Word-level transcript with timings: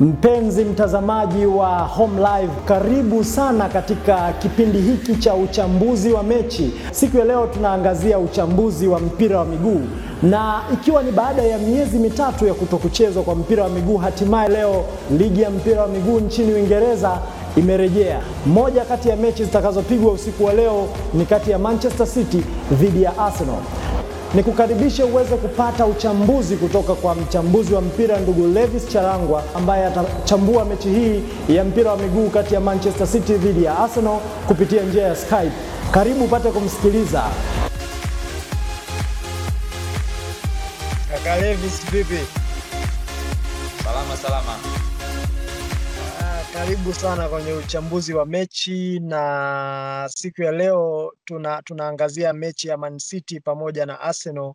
Mpenzi 0.00 0.64
mtazamaji 0.64 1.46
wa 1.46 1.78
Home 1.78 2.16
Live, 2.20 2.52
karibu 2.64 3.24
sana 3.24 3.68
katika 3.68 4.32
kipindi 4.32 4.78
hiki 4.80 5.16
cha 5.16 5.34
uchambuzi 5.34 6.12
wa 6.12 6.22
mechi. 6.22 6.72
Siku 6.90 7.16
ya 7.18 7.24
leo 7.24 7.46
tunaangazia 7.46 8.18
uchambuzi 8.18 8.86
wa 8.88 9.00
mpira 9.00 9.38
wa 9.38 9.44
miguu, 9.44 9.80
na 10.22 10.60
ikiwa 10.72 11.02
ni 11.02 11.12
baada 11.12 11.42
ya 11.42 11.58
miezi 11.58 11.98
mitatu 11.98 12.46
ya 12.46 12.54
kutokuchezwa 12.54 13.22
kwa 13.22 13.34
mpira 13.34 13.62
wa 13.64 13.68
miguu, 13.70 13.96
hatimaye 13.96 14.48
leo 14.48 14.84
ligi 15.18 15.42
ya 15.42 15.50
mpira 15.50 15.82
wa 15.82 15.88
miguu 15.88 16.20
nchini 16.20 16.52
Uingereza 16.52 17.18
imerejea. 17.56 18.20
Moja 18.46 18.84
kati 18.84 19.08
ya 19.08 19.16
mechi 19.16 19.44
zitakazopigwa 19.44 20.12
usiku 20.12 20.44
wa 20.44 20.52
leo 20.52 20.88
ni 21.14 21.26
kati 21.26 21.50
ya 21.50 21.58
Manchester 21.58 22.06
City 22.06 22.42
dhidi 22.72 23.02
ya 23.02 23.18
Arsenal. 23.18 23.58
Nikukaribishe 24.34 25.02
uweze 25.02 25.36
kupata 25.36 25.86
uchambuzi 25.86 26.56
kutoka 26.56 26.94
kwa 26.94 27.14
mchambuzi 27.14 27.74
wa 27.74 27.80
mpira 27.80 28.20
ndugu 28.20 28.46
Levis 28.48 28.88
Charangwa 28.88 29.42
ambaye 29.54 29.86
atachambua 29.86 30.64
mechi 30.64 30.88
hii 30.88 31.22
ya 31.48 31.64
mpira 31.64 31.90
wa 31.90 31.96
miguu 31.98 32.30
kati 32.30 32.54
ya 32.54 32.60
Manchester 32.60 33.06
City 33.06 33.32
dhidi 33.34 33.64
ya 33.64 33.78
Arsenal 33.78 34.18
kupitia 34.48 34.82
njia 34.82 35.02
ya 35.02 35.16
Skype. 35.16 35.52
Karibu 35.90 36.24
upate 36.24 36.48
kumsikiliza. 36.50 37.22
Kaka 41.10 41.36
Levis, 41.40 41.90
vipi? 41.92 42.18
Salama 43.84 44.16
salama. 44.16 44.52
Karibu 46.56 46.94
sana 46.94 47.28
kwenye 47.28 47.52
uchambuzi 47.52 48.14
wa 48.14 48.26
mechi 48.26 49.00
na 49.00 50.08
siku 50.14 50.42
ya 50.42 50.52
leo 50.52 51.12
tuna 51.24 51.62
tunaangazia 51.62 52.32
mechi 52.32 52.68
ya 52.68 52.76
Man 52.76 52.98
City 52.98 53.40
pamoja 53.40 53.86
na 53.86 54.00
Arsenal 54.00 54.54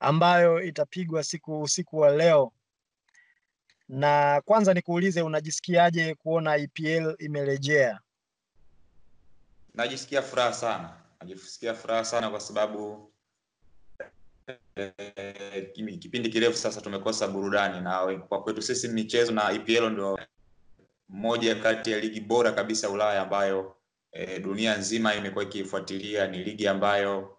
ambayo 0.00 0.62
itapigwa 0.62 1.24
siku 1.24 1.62
usiku 1.62 1.98
wa 1.98 2.10
leo. 2.10 2.52
Na 3.88 4.42
kwanza 4.44 4.74
nikuulize 4.74 5.22
unajisikiaje 5.22 6.14
kuona 6.14 6.56
EPL 6.56 7.14
imerejea? 7.18 8.00
Najisikia 9.74 10.22
furaha 10.22 10.52
sana, 10.52 10.96
najisikia 11.20 11.74
furaha 11.74 12.04
sana 12.04 12.30
kwa 12.30 12.40
sababu 12.40 13.12
eh, 14.76 15.72
kipindi 15.98 16.28
kirefu 16.30 16.56
sasa 16.58 16.80
tumekosa 16.80 17.28
burudani, 17.28 17.80
na 17.80 18.18
kwa 18.28 18.42
kwetu 18.42 18.62
sisi 18.62 18.88
michezo 18.88 19.32
na 19.32 19.50
EPL 19.52 19.90
ndio 19.90 20.18
moja 21.12 21.54
kati 21.54 21.90
ya 21.92 22.00
ligi 22.00 22.20
bora 22.20 22.52
kabisa 22.52 22.90
Ulaya 22.90 23.22
ambayo 23.22 23.76
e, 24.12 24.38
dunia 24.38 24.76
nzima 24.76 25.14
imekuwa 25.14 25.44
ikifuatilia. 25.44 26.26
Ni 26.26 26.38
ligi 26.44 26.68
ambayo 26.68 27.36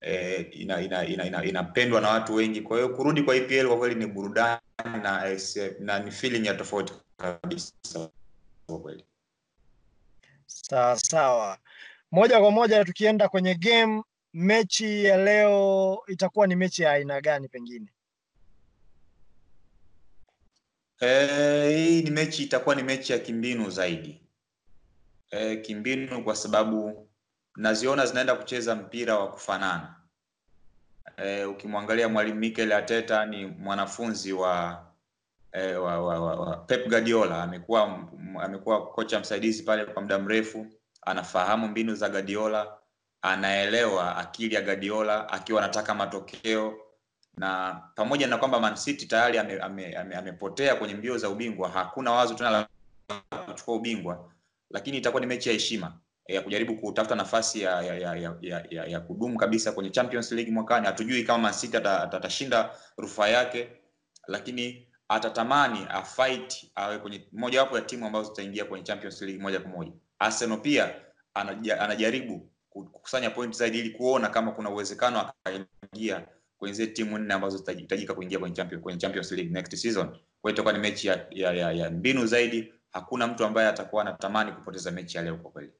eh, 0.00 0.46
ina, 0.52 0.80
ina, 0.80 1.04
ina, 1.04 1.24
ina, 1.26 1.44
inapendwa 1.44 2.00
na 2.00 2.08
watu 2.10 2.34
wengi. 2.34 2.60
Kwa 2.60 2.76
hiyo 2.76 2.88
kurudi 2.88 3.22
kwa 3.22 3.36
EPL 3.36 3.66
kwa 3.68 3.78
kweli 3.78 3.94
ni 3.94 4.06
burudani 4.06 4.60
na, 5.02 5.28
eh, 5.28 5.40
na 5.80 5.98
ni 5.98 6.10
feeling 6.10 6.46
ya 6.46 6.54
tofauti 6.54 6.92
kabisa 7.16 7.72
kwa 8.66 8.80
kweli. 8.80 9.04
Sawa 10.46 10.96
sawa. 10.98 11.58
Moja 12.12 12.40
kwa 12.40 12.50
moja 12.50 12.84
tukienda 12.84 13.28
kwenye 13.28 13.54
game, 13.54 14.02
mechi 14.32 15.04
ya 15.04 15.16
leo 15.16 15.98
itakuwa 16.06 16.46
ni 16.46 16.56
mechi 16.56 16.82
ya 16.82 16.92
aina 16.92 17.20
gani 17.20 17.48
pengine? 17.48 17.86
Eh, 21.00 21.68
hii 21.76 22.02
ni 22.02 22.10
mechi 22.10 22.42
itakuwa 22.42 22.74
ni 22.74 22.82
mechi 22.82 23.12
ya 23.12 23.18
kimbinu 23.18 23.70
zaidi. 23.70 24.20
Eh, 25.30 25.62
kimbinu 25.62 26.24
kwa 26.24 26.36
sababu 26.36 27.08
naziona 27.56 28.06
zinaenda 28.06 28.34
kucheza 28.34 28.74
mpira 28.74 29.18
wa 29.18 29.32
kufanana. 29.32 29.94
Eh, 31.16 31.50
ukimwangalia 31.50 32.08
mwalimu 32.08 32.38
Mikel 32.40 32.72
Arteta 32.72 33.26
ni 33.26 33.46
mwanafunzi 33.46 34.32
wa, 34.32 34.84
eh, 35.52 35.82
wa, 35.82 36.00
wa, 36.00 36.20
wa, 36.20 36.34
wa 36.40 36.56
Pep 36.56 36.88
Guardiola. 36.88 37.42
Amekuwa 37.42 38.08
amekuwa 38.42 38.86
kocha 38.92 39.20
msaidizi 39.20 39.62
pale 39.62 39.84
kwa 39.84 40.02
muda 40.02 40.18
mrefu, 40.18 40.66
anafahamu 41.02 41.68
mbinu 41.68 41.94
za 41.94 42.08
Guardiola, 42.08 42.72
anaelewa 43.22 44.16
akili 44.16 44.54
ya 44.54 44.62
Guardiola 44.62 45.28
akiwa 45.28 45.62
anataka 45.62 45.94
matokeo 45.94 46.83
na 47.36 47.82
pamoja 47.94 48.26
na 48.26 48.38
kwamba 48.38 48.60
Man 48.60 48.76
City 48.76 49.06
tayari 49.06 49.38
amepotea 49.38 49.64
ame, 49.66 49.96
ame, 49.96 50.16
ame 50.16 50.74
kwenye 50.78 50.94
mbio 50.94 51.18
za 51.18 51.28
ubingwa, 51.30 51.68
hakuna 51.68 52.10
wazo 52.12 52.34
tena 52.34 52.50
la 52.50 52.68
kuchukua 53.46 53.74
ubingwa, 53.74 54.32
lakini 54.70 54.96
itakuwa 54.98 55.20
ni 55.20 55.26
mechi 55.26 55.48
ya 55.48 55.52
heshima 55.52 55.98
ya 56.28 56.40
kujaribu 56.42 56.76
kutafuta 56.76 57.14
nafasi 57.14 57.60
ya, 57.60 57.82
ya, 57.82 57.94
ya, 57.94 58.16
ya, 58.16 58.36
ya, 58.40 58.66
ya, 58.70 58.84
ya 58.84 59.00
kudumu 59.00 59.38
kabisa 59.38 59.72
kwenye 59.72 59.90
Champions 59.90 60.32
League 60.32 60.52
mwakani. 60.52 60.86
Hatujui 60.86 61.24
kama 61.24 61.38
Man 61.42 61.52
City 61.52 61.76
ata- 61.76 62.02
ata- 62.02 62.16
atashinda 62.16 62.70
rufaa 62.96 63.28
yake, 63.28 63.68
lakini 64.28 64.88
atatamani 65.08 65.86
afight 65.90 66.70
awe 66.74 66.98
kwenye 66.98 67.28
mojawapo 67.32 67.76
ya 67.76 67.82
timu 67.82 68.06
ambazo 68.06 68.28
zitaingia 68.28 68.64
kwenye 68.64 68.84
Champions 68.84 69.22
League 69.22 69.42
moja 69.42 69.60
kwa 69.60 69.70
moja. 69.70 69.92
Arsenal 70.18 70.60
pia 70.60 70.94
anajaribu 71.34 72.50
kukusanya 72.70 73.30
point 73.30 73.54
zaidi 73.56 73.78
ili 73.78 73.90
kuona 73.90 74.28
kama 74.28 74.52
kuna 74.52 74.70
uwezekano 74.70 75.20
akaingia 75.20 76.26
kwenye 76.64 76.86
timu 76.86 77.18
nne 77.18 77.34
ambazo 77.34 77.56
zitahitajika 77.56 78.14
kuingia 78.14 78.38
kwenye 78.38 78.56
Champions, 78.56 78.82
kwenye 78.82 78.98
Champions 78.98 79.32
League 79.32 79.52
next 79.52 79.74
season. 79.76 80.06
Kwa 80.08 80.50
hiyo 80.50 80.52
itakuwa 80.52 80.72
ni 80.72 80.78
mechi 80.78 81.06
ya, 81.08 81.26
ya, 81.30 81.52
ya, 81.52 81.72
ya 81.72 81.90
mbinu 81.90 82.26
zaidi. 82.26 82.72
Hakuna 82.90 83.26
mtu 83.26 83.44
ambaye 83.44 83.68
atakuwa 83.68 84.02
anatamani 84.02 84.52
kupoteza 84.52 84.90
mechi 84.90 85.16
ya 85.16 85.22
leo 85.22 85.36
kwa 85.36 85.50
kweli. 85.50 85.70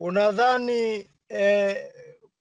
Unadhani 0.00 1.10
eh, 1.28 1.76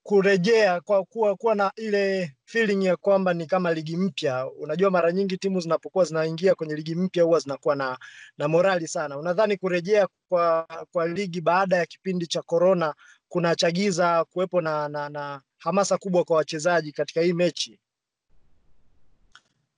kurejea 0.03 0.81
kwa 0.81 1.03
kuwa, 1.05 1.35
kuwa 1.35 1.55
na 1.55 1.71
ile 1.75 2.35
feeling 2.45 2.85
ya 2.85 2.95
kwamba 2.97 3.33
ni 3.33 3.45
kama 3.45 3.73
ligi 3.73 3.97
mpya. 3.97 4.47
Unajua, 4.51 4.91
mara 4.91 5.11
nyingi 5.11 5.37
timu 5.37 5.59
zinapokuwa 5.59 6.05
zinaingia 6.05 6.55
kwenye 6.55 6.75
ligi 6.75 6.95
mpya 6.95 7.23
huwa 7.23 7.39
zinakuwa 7.39 7.75
na, 7.75 7.97
na 8.37 8.47
morali 8.47 8.87
sana. 8.87 9.17
Unadhani 9.17 9.57
kurejea 9.57 10.07
kwa, 10.29 10.67
kwa 10.91 11.07
ligi 11.07 11.41
baada 11.41 11.77
ya 11.77 11.85
kipindi 11.85 12.27
cha 12.27 12.41
corona 12.41 12.93
kunachagiza 13.29 14.23
kuwepo 14.25 14.61
na, 14.61 14.87
na, 14.89 15.09
na 15.09 15.41
hamasa 15.65 15.97
kubwa 15.97 16.23
kwa 16.23 16.37
wachezaji 16.37 16.91
katika 16.91 17.21
hii 17.21 17.33
mechi? 17.33 17.79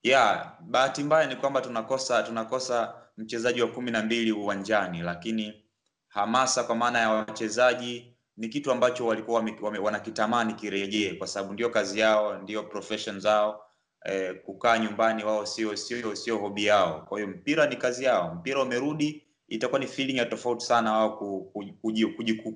Yeah, 0.03 0.53
bahati 0.61 1.03
mbaya 1.03 1.27
ni 1.27 1.35
kwamba 1.35 1.61
tunakosa 1.61 2.23
tunakosa 2.23 2.93
mchezaji 3.17 3.61
wa 3.61 3.67
kumi 3.67 3.91
na 3.91 4.03
mbili 4.03 4.31
uwanjani, 4.31 5.01
lakini 5.01 5.63
hamasa 6.07 6.63
kwa 6.63 6.75
maana 6.75 6.99
ya 6.99 7.09
wachezaji 7.09 8.13
ni 8.37 8.49
kitu 8.49 8.71
ambacho 8.71 9.05
walikuwa 9.05 9.43
wanakitamani 9.81 10.53
kirejee, 10.53 11.13
kwa 11.13 11.27
sababu 11.27 11.53
ndio 11.53 11.69
kazi 11.69 11.99
yao, 11.99 12.37
ndio 12.37 12.63
profession 12.63 13.19
zao. 13.19 13.63
Eh, 14.05 14.35
kukaa 14.45 14.77
nyumbani 14.77 15.23
wao 15.23 15.45
sio 15.45 15.75
sio 15.75 16.15
sio 16.15 16.37
hobi 16.37 16.65
yao. 16.65 17.05
Kwa 17.09 17.19
hiyo 17.19 17.31
mpira 17.31 17.67
ni 17.67 17.75
kazi 17.75 18.03
yao, 18.03 18.35
mpira 18.35 18.61
umerudi, 18.63 19.23
itakuwa 19.47 19.79
ni 19.79 19.87
feeling 19.87 20.17
ya 20.17 20.25
tofauti 20.25 20.65
sana 20.65 20.93
wao 20.93 21.17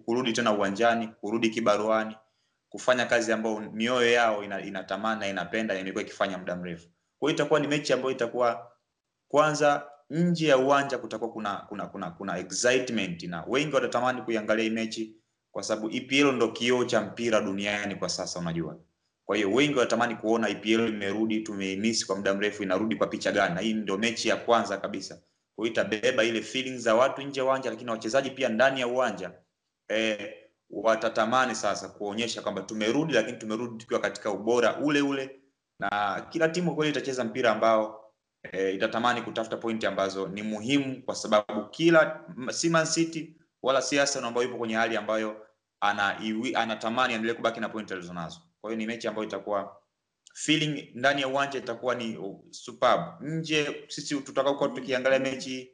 kurudi 0.05 0.33
tena 0.33 0.51
uwanjani, 0.53 1.07
kurudi 1.07 1.49
kibaruani, 1.49 2.15
kufanya 2.71 3.05
kazi 3.05 3.31
ambayo 3.31 3.59
mioyo 3.59 4.11
yao 4.11 4.43
ina, 4.43 4.61
inatamani 4.61 5.19
na 5.19 5.27
inapenda 5.27 5.73
na 5.73 5.79
imekuwa 5.79 6.03
ikifanya 6.03 6.37
muda 6.37 6.55
mrefu. 6.55 6.87
Kwa 7.19 7.29
hiyo 7.29 7.35
itakuwa 7.35 7.59
ni 7.59 7.67
mechi 7.67 7.93
ambayo 7.93 8.11
itakuwa 8.11 8.71
kwanza 9.27 9.87
nje 10.09 10.47
ya 10.47 10.57
uwanja 10.57 10.97
kutakuwa 10.97 11.31
kuna 11.31 11.55
kuna 11.55 11.87
kuna 11.87 12.11
kuna 12.11 12.37
excitement 12.37 13.23
na 13.23 13.43
wengi 13.47 13.75
watatamani 13.75 14.21
kuiangalia 14.21 14.63
hii 14.63 14.69
mechi 14.69 15.15
kwa 15.51 15.63
sababu 15.63 15.89
EPL 15.91 16.31
ndo 16.31 16.51
kioo 16.51 16.83
cha 16.85 17.01
mpira 17.01 17.41
duniani 17.41 17.95
kwa 17.95 18.09
sasa 18.09 18.39
unajua. 18.39 18.79
Kwa 19.25 19.35
hiyo 19.35 19.51
wengi 19.51 19.73
wanatamani 19.75 20.15
kuona 20.15 20.49
EPL 20.49 20.87
imerudi, 20.89 21.39
tumeimisi 21.39 22.05
kwa 22.07 22.15
muda 22.15 22.33
mrefu, 22.33 22.63
inarudi 22.63 22.95
kwa 22.95 23.07
picha 23.07 23.31
gani? 23.31 23.55
Na 23.55 23.61
hii 23.61 23.73
ndio 23.73 23.97
mechi 23.97 24.29
ya 24.29 24.35
kwanza 24.35 24.77
kabisa. 24.77 25.15
Kwa 25.55 25.65
hiyo 25.65 25.71
itabeba 25.73 26.23
ile 26.23 26.41
feelings 26.41 26.81
za 26.81 26.95
watu 26.95 27.21
nje 27.21 27.39
ya 27.39 27.45
uwanja, 27.45 27.69
lakini 27.69 27.91
wachezaji 27.91 28.29
pia 28.29 28.49
ndani 28.49 28.79
ya 28.79 28.87
uwanja 28.87 29.31
eh, 29.87 30.33
watatamani 30.71 31.55
sasa 31.55 31.87
kuonyesha 31.89 32.41
kwamba 32.41 32.61
tumerudi, 32.61 33.13
lakini 33.13 33.37
tumerudi 33.37 33.77
tukiwa 33.77 33.99
katika 33.99 34.31
ubora 34.31 34.77
ule 34.77 35.01
ule, 35.01 35.41
na 35.79 36.21
kila 36.29 36.49
timu 36.49 36.75
kweli 36.75 36.91
itacheza 36.91 37.23
mpira 37.23 37.51
ambao 37.51 38.11
e, 38.51 38.71
itatamani 38.71 39.21
kutafuta 39.21 39.57
pointi 39.57 39.85
ambazo 39.87 40.27
ni 40.27 40.43
muhimu, 40.43 41.01
kwa 41.05 41.15
sababu 41.15 41.65
kila 41.69 42.25
si 42.49 42.69
Man 42.69 42.85
City 42.85 43.35
wala 43.61 43.81
si 43.81 43.99
Arsenal 43.99 44.27
ambayo 44.27 44.45
yupo 44.47 44.57
kwenye 44.59 44.75
hali 44.75 44.97
ambayo 44.97 45.47
ana 45.79 46.17
iwi, 46.23 46.55
anatamani 46.55 47.13
aendelee 47.13 47.33
kubaki 47.33 47.59
na 47.59 47.69
pointi 47.69 47.93
alizonazo. 47.93 48.39
Kwa 48.61 48.69
hiyo 48.69 48.77
ni 48.77 48.85
mechi 48.87 49.07
ambayo 49.07 49.27
itakuwa 49.27 49.77
feeling 50.33 50.91
ndani 50.95 51.21
ya 51.21 51.27
uwanja 51.27 51.59
itakuwa 51.59 51.95
ni 51.95 52.19
superb. 52.51 53.01
Nje 53.21 53.85
sisi 53.87 54.15
tutakaokuwa 54.21 54.69
tukiangalia 54.69 55.19
mechi 55.19 55.71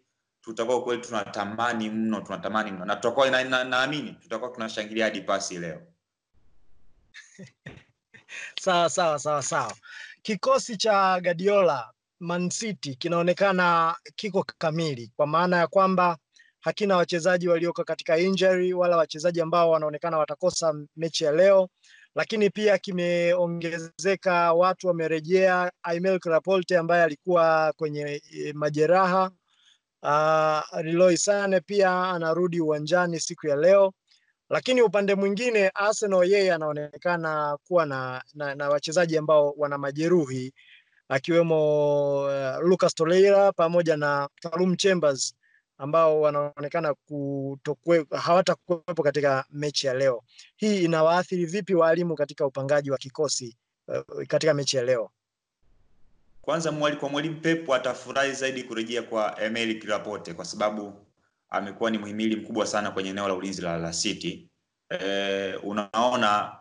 tutakuwa 0.48 0.84
kweli 0.84 1.02
tunatamani 1.02 1.90
mno, 1.90 2.22
tunatamani 2.22 2.72
mno, 2.72 2.86
na 2.86 2.96
tutakuwa 2.96 3.30
na, 3.44 3.88
tutakuwa 4.14 4.50
tunashangilia 4.52 5.06
hadi 5.06 5.22
pasi 5.22 5.58
leo. 5.58 5.82
Sawa 8.62 8.90
sawa 8.90 9.20
sawa 9.20 9.44
sawa. 9.44 9.74
Kikosi 10.22 10.78
cha 10.78 11.20
Guardiola 11.22 11.90
Man 12.20 12.50
kinaonekana 13.00 13.96
kiko 14.16 14.46
kamili 14.58 15.12
kwa 15.16 15.28
maana 15.28 15.58
ya 15.58 15.68
kwamba 15.68 16.18
hakina 16.60 16.98
wachezaji 16.98 17.48
walioko 17.48 17.84
katika 17.84 18.18
injury 18.18 18.74
wala 18.74 18.98
wachezaji 18.98 19.42
ambao 19.42 19.70
wanaonekana 19.72 20.18
watakosa 20.18 20.74
mechi 20.96 21.24
ya 21.24 21.32
leo, 21.32 21.70
lakini 22.16 22.50
pia 22.50 22.78
kimeongezeka, 22.78 24.54
watu 24.54 24.88
wamerejea. 24.88 25.72
Ambaye 26.80 27.04
alikuwa 27.04 27.74
kwenye 27.78 28.22
e, 28.32 28.54
majeraha 28.54 29.32
uh, 30.04 30.62
Leroy 30.84 31.18
Sane 31.18 31.60
pia 31.60 32.04
anarudi 32.10 32.62
uwanjani 32.62 33.20
siku 33.20 33.48
ya 33.48 33.56
leo, 33.56 33.94
lakini 34.50 34.82
upande 34.82 35.16
mwingine 35.16 35.70
Arsenal 35.70 36.32
yeye 36.32 36.54
anaonekana 36.54 37.58
kuwa 37.68 37.86
na, 37.86 38.24
na, 38.34 38.56
na 38.56 38.70
wachezaji 38.70 39.18
ambao 39.18 39.54
wana 39.58 39.78
majeruhi 39.78 40.54
akiwemo 41.10 42.20
uh, 42.22 42.62
Lucas 42.64 42.96
Torreira 42.96 43.52
pamoja 43.52 43.98
na 43.98 44.30
Callum 44.42 44.76
Chambers 44.76 45.36
ambao 45.78 46.22
wanaonekana 46.22 46.96
hawatakuwepo 48.12 49.04
katika 49.04 49.46
mechi 49.52 49.88
ya 49.88 49.94
leo. 49.94 50.24
Hii 50.56 50.84
inawaathiri 50.84 51.46
vipi 51.46 51.76
walimu 51.76 52.16
katika 52.16 52.46
upangaji 52.46 52.92
wa 52.92 52.98
kikosi 52.98 53.58
uh, 53.88 54.24
katika 54.28 54.54
mechi 54.54 54.78
ya 54.78 54.84
leo? 54.84 55.12
Kwanza 56.48 56.72
mwali, 56.72 56.96
kwa 56.96 57.10
mwalimu 57.10 57.42
Pep 57.42 57.70
atafurahi 57.72 58.32
zaidi 58.32 58.64
kurejea 58.64 59.04
kwa 59.04 59.42
Emerick 59.42 59.84
Laporte 59.86 60.34
kwa 60.34 60.46
sababu 60.46 60.94
amekuwa 61.50 61.92
ni 61.92 61.98
muhimili 61.98 62.36
mkubwa 62.36 62.66
sana 62.68 62.92
kwenye 62.92 63.10
eneo 63.10 63.28
la 63.28 63.34
ulinzi 63.34 63.62
la, 63.62 63.78
la 63.78 63.92
City. 63.94 64.50
E, 64.90 65.54
unaona 65.56 66.56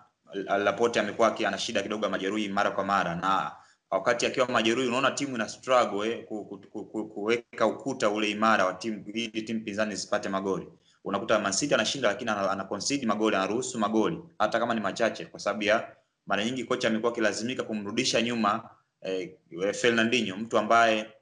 Laporte 0.59 1.01
amekuwa 1.01 1.37
ana 1.39 1.59
shida 1.59 1.83
kidogo 1.83 2.05
ya 2.05 2.11
majeruhi 2.11 2.49
mara 2.49 2.71
kwa 2.71 2.85
mara 2.85 3.15
na 3.15 3.53
wakati 3.91 4.27
akiwa 4.27 4.49
majeruhi 4.49 4.89
unaona 4.89 5.11
timu 5.11 5.35
ina 5.35 5.49
struggle 5.49 6.11
eh, 6.13 6.25
kuweka 6.25 6.67
ku, 6.71 6.85
ku, 6.85 7.05
ku, 7.09 7.65
ukuta 7.67 8.11
ule 8.11 8.31
imara 8.31 8.65
wa 8.67 8.75
timu 8.75 9.05
ili 9.15 9.43
timu 9.43 9.61
pinzani 9.61 9.95
zisipate 9.95 10.29
magoli. 10.29 10.67
Unakuta 11.05 11.39
Man 11.39 11.53
City 11.53 11.75
anashinda 11.75 12.09
lakini 12.09 12.31
ana 12.31 12.65
concede 12.65 13.07
magoli, 13.07 13.37
anaruhusu 13.37 13.79
magoli 13.79 14.19
hata 14.39 14.59
kama 14.59 14.75
ni 14.75 14.81
machache, 14.81 15.25
kwa 15.27 15.41
sababu 15.41 15.63
ya 15.65 15.97
mara 16.27 16.45
nyingi 16.45 16.65
kocha 16.65 16.89
amekuwa 16.89 17.13
akilazimika 17.13 17.63
kumrudisha 17.63 18.23
nyuma 18.23 18.71
eh, 19.03 19.31
Fernandinho, 19.75 20.37
mtu 20.37 20.59
ambaye 20.59 21.13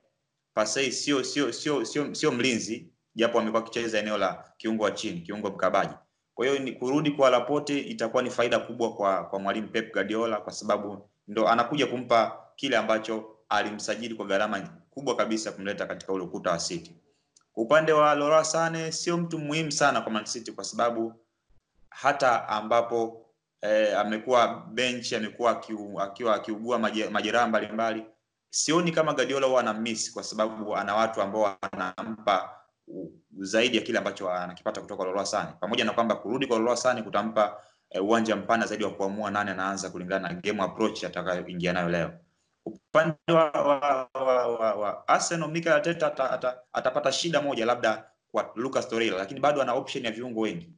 pasei 0.55 0.93
sio 0.93 1.25
sio 1.25 1.53
sio 1.53 1.85
sio 1.85 2.15
sio 2.15 2.33
mlinzi, 2.33 2.93
japo 3.15 3.39
amekuwa 3.41 3.63
akicheza 3.63 3.99
eneo 3.99 4.19
la 4.19 4.53
kiungo 4.57 4.85
wa 4.85 4.91
chini, 4.91 5.21
kiungo 5.21 5.51
mkabaji. 5.51 5.95
Kwa 6.35 6.47
hiyo 6.47 6.59
ni 6.59 6.73
kurudi 6.73 7.11
kwa 7.11 7.31
Laporte 7.31 7.79
itakuwa 7.81 8.23
ni 8.23 8.31
faida 8.31 8.59
kubwa 8.59 8.95
kwa 8.95 9.25
kwa 9.25 9.39
mwalimu 9.39 9.69
Pep 9.69 9.93
Guardiola 9.93 10.41
kwa 10.41 10.53
sababu 10.53 11.09
ndo 11.29 11.49
anakuja 11.49 11.87
kumpa 11.87 12.41
kile 12.57 12.77
ambacho 12.77 13.37
alimsajili 13.49 14.15
kwa 14.15 14.27
gharama 14.27 14.61
kubwa 14.91 15.17
kabisa 15.17 15.53
kumleta 15.53 15.87
katika 15.87 16.13
ule 16.13 16.25
ukuta 16.25 16.51
wa 16.51 16.59
City. 16.59 16.95
Upande 17.57 17.93
wa 17.93 18.15
Leroy 18.15 18.45
Sane 18.45 18.93
sio 18.93 19.17
mtu 19.17 19.39
muhimu 19.39 19.73
sana 19.73 20.01
kwa 20.01 20.13
Man 20.13 20.25
City 20.25 20.53
kwa 20.53 20.65
sababu 20.65 21.15
hata 21.91 22.49
ambapo 22.49 23.24
eh, 23.65 23.99
amekuwa 23.99 24.67
benchi, 24.73 25.17
amekuwa 25.17 25.51
akiwa 26.03 26.35
akiugua 26.35 26.79
majeraha 27.11 27.47
mbalimbali, 27.49 28.07
sioni 28.51 28.93
kama 28.93 29.13
Guardiola 29.15 29.47
huwa 29.47 29.61
anamiss 29.61 30.13
kwa 30.13 30.23
sababu 30.23 30.77
ana 30.77 30.95
watu 30.95 31.23
ambao 31.23 31.57
wanampa 31.73 32.51
zaidi 33.39 33.77
ya 33.77 33.83
kile 33.83 33.99
ambacho 33.99 34.31
anakipata 34.31 34.81
kutoka 34.81 35.05
Leroy 35.05 35.25
Sane, 35.25 35.49
pamoja 35.61 35.85
na 35.85 35.93
kwamba 35.93 36.15
kurudi 36.15 36.47
kwa 36.47 36.59
Leroy 36.59 36.77
Sane 36.77 37.03
kutampa 37.03 37.61
uwanja 38.03 38.37
mpana 38.37 38.67
zaidi 38.67 38.85
wa 38.85 38.91
kuamua 38.91 39.31
nani 39.31 39.51
anaanza 39.51 39.91
kulingana 39.91 40.29
na 40.29 40.35
game 40.35 40.63
approach 40.63 41.05
atakayoingia 41.05 41.73
nayo 41.73 41.89
leo. 41.89 42.13
Upande 42.67 43.17
wa, 43.29 43.51
wa, 43.51 44.09
wa, 44.15 44.47
wa, 44.47 44.75
wa 44.75 45.09
Arsenal, 45.09 45.51
Mikel 45.51 45.73
Arteta 45.73 46.07
ata, 46.07 46.31
ata, 46.31 46.59
atapata 46.73 47.13
shida 47.13 47.43
moja 47.43 47.67
labda 47.67 48.11
kwa 48.35 48.53
Lucas 48.57 48.89
Torreira, 48.89 49.17
lakini 49.19 49.41
bado 49.41 49.63
ana 49.63 49.73
option 49.75 50.05
ya 50.05 50.11
viungo 50.11 50.41
wengi. 50.41 50.69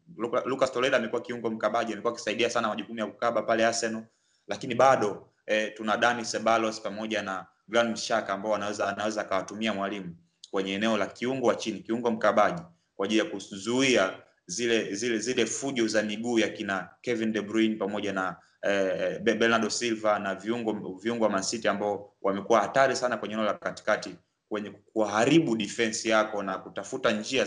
Lucas 0.44 0.72
Torreira 0.72 0.98
amekuwa 0.98 1.22
kiungo 1.22 1.50
mkabaji, 1.50 1.92
amekuwa 1.92 2.12
akisaidia 2.12 2.50
sana 2.50 2.68
majukumu 2.68 2.98
ya 3.00 3.06
kukaba 3.06 3.42
pale 3.42 3.66
Arsenal, 3.66 4.02
lakini 4.48 4.74
bado 4.74 5.28
eh, 5.46 5.72
tuna 5.76 5.96
Dani 5.96 6.22
Ceballos 6.24 6.80
pamoja 6.80 7.22
na 7.22 7.46
Granit 7.68 7.96
Xhaka 7.98 8.32
ambao 8.32 8.54
anaweza 8.54 8.88
anaweza 8.88 9.20
akawatumia 9.20 9.74
mwalimu 9.74 10.16
kwenye 10.50 10.74
eneo 10.74 10.96
la 10.96 11.06
kiungo 11.06 11.46
wa 11.46 11.54
chini, 11.54 11.80
kiungo 11.80 12.10
mkabaji 12.10 12.62
kwa 12.96 13.04
ajili 13.06 13.18
ya 13.18 13.24
kuzuia 13.24 14.12
zile 14.46 14.94
zile 14.94 15.18
zile 15.18 15.46
fujo 15.46 15.86
za 15.88 16.02
miguu 16.02 16.38
ya 16.38 16.48
kina 16.48 16.88
Kevin 17.00 17.32
De 17.32 17.40
Bruyne 17.40 17.74
pamoja 17.76 18.12
na 18.12 18.36
eh, 18.62 19.18
Bernardo 19.20 19.70
Silva 19.70 20.18
na 20.18 20.34
viungo 20.34 20.98
viungo 21.02 21.24
wa 21.24 21.30
Man 21.30 21.42
City 21.42 21.68
ambao 21.68 22.12
wamekuwa 22.22 22.60
hatari 22.60 22.96
sana 22.96 23.16
kwenye 23.16 23.34
eneo 23.34 23.46
la 23.46 23.54
katikati 23.54 24.16
kwenye 24.48 24.70
kuharibu 24.70 25.56
defense 25.56 26.08
yako 26.08 26.42
na 26.42 26.58
kutafuta 26.58 27.12
njia 27.12 27.46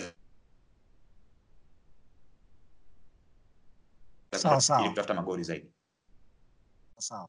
ili 4.79 4.89
kutafuta 4.89 5.13
magoli 5.13 5.43
zaidi. 5.43 5.71
Sawa. 6.99 7.27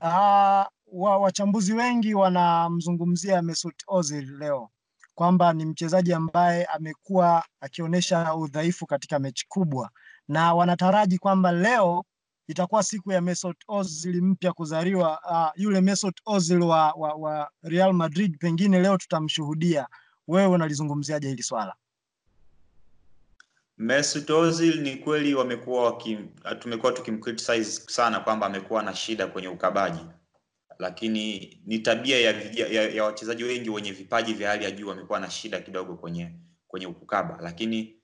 Uh, 0.00 0.66
wa, 1.02 1.18
wachambuzi 1.18 1.72
wengi 1.72 2.14
wanamzungumzia 2.14 3.42
Mesut 3.42 3.82
Ozil 3.86 4.38
leo 4.38 4.70
kwamba 5.14 5.52
ni 5.52 5.64
mchezaji 5.64 6.12
ambaye 6.12 6.64
amekuwa 6.64 7.44
akionyesha 7.60 8.34
udhaifu 8.34 8.86
katika 8.86 9.18
mechi 9.18 9.46
kubwa, 9.48 9.90
na 10.28 10.54
wanataraji 10.54 11.18
kwamba 11.18 11.52
leo 11.52 12.04
itakuwa 12.48 12.82
siku 12.82 13.12
ya 13.12 13.20
Mesut 13.20 13.56
Ozil 13.68 14.22
mpya 14.22 14.52
kuzaliwa. 14.52 15.20
Uh, 15.30 15.62
yule 15.62 15.80
Mesut 15.80 16.20
Ozil 16.26 16.60
wa, 16.62 16.92
wa, 16.92 17.14
wa 17.14 17.50
Real 17.62 17.92
Madrid 17.92 18.38
pengine 18.38 18.80
leo 18.80 18.96
tutamshuhudia. 18.98 19.86
Wewe 20.28 20.46
unalizungumziaje 20.46 21.28
hili 21.28 21.42
swala? 21.42 21.74
Mesut 23.78 24.30
Ozil 24.30 24.80
ni 24.80 24.96
kweli 24.96 25.34
wamekuwa 25.34 26.02
tumekuwa 26.58 26.92
tukimcriticize 26.92 27.64
sana 27.86 28.20
kwamba 28.20 28.46
amekuwa 28.46 28.82
na 28.82 28.94
shida 28.94 29.26
kwenye 29.26 29.48
ukabaji 29.48 30.00
lakini 30.82 31.56
ni 31.66 31.78
tabia 31.78 32.20
ya, 32.20 32.32
ya, 32.68 32.88
ya 32.88 33.04
wachezaji 33.04 33.44
wengi 33.44 33.70
wenye 33.70 33.92
vipaji 33.92 34.32
vya 34.34 34.50
hali 34.50 34.64
ya 34.64 34.70
juu 34.70 34.88
wamekuwa 34.88 35.20
na 35.20 35.30
shida 35.30 35.60
kidogo 35.60 35.94
kwenye 35.96 36.32
kwenye 36.68 36.86
ukukaba, 36.86 37.38
lakini 37.42 38.01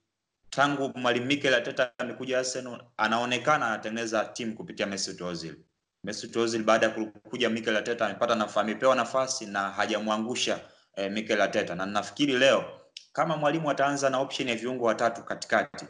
tangu 0.51 0.93
mwalimu 0.95 1.27
Mikel 1.27 1.55
Arteta 1.55 1.93
amekuja 1.99 2.39
Arsenal, 2.39 2.85
anaonekana 2.97 3.67
anatengeneza 3.67 4.25
timu 4.25 4.55
kupitia 4.55 4.87
Mesut 4.87 5.21
Ozil. 5.21 5.57
Mesut 6.05 6.37
Ozil 6.37 6.63
baada 6.65 6.87
ya 6.87 6.93
kuja 7.31 7.51
Mikel 7.51 7.77
Arteta 7.77 8.07
amepata 8.07 8.35
nafasi, 8.35 8.59
amepewa 8.61 8.95
nafasi 8.97 9.47
na 9.47 9.71
hajamwangusha 9.71 10.61
eh, 10.97 11.13
Mikel 11.13 11.41
Arteta, 11.41 11.75
na 11.75 11.87
nafikiri 11.87 12.33
leo 12.39 12.65
kama 13.13 13.37
mwalimu 13.37 13.71
ataanza 13.71 14.11
na 14.11 14.19
option 14.19 14.49
ya 14.49 14.55
viungo 14.55 14.85
watatu 14.85 15.23
katikati 15.23 15.87